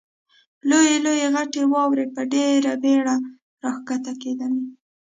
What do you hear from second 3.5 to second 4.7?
را کښته کېدلې.